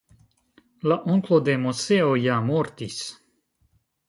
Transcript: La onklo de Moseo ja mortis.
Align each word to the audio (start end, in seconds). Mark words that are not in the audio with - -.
La 0.91 0.97
onklo 1.15 1.39
de 1.49 1.55
Moseo 1.67 2.09
ja 2.23 2.39
mortis. 2.49 2.97